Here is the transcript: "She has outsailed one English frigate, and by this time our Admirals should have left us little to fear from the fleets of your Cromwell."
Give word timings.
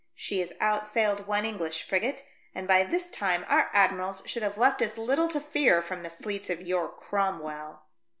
"She 0.15 0.39
has 0.39 0.49
outsailed 0.59 1.27
one 1.27 1.45
English 1.45 1.83
frigate, 1.87 2.25
and 2.55 2.67
by 2.67 2.83
this 2.83 3.11
time 3.11 3.45
our 3.47 3.69
Admirals 3.71 4.23
should 4.25 4.41
have 4.41 4.57
left 4.57 4.81
us 4.81 4.97
little 4.97 5.27
to 5.27 5.39
fear 5.39 5.79
from 5.83 6.01
the 6.01 6.09
fleets 6.09 6.49
of 6.49 6.59
your 6.59 6.89
Cromwell." 6.89 7.83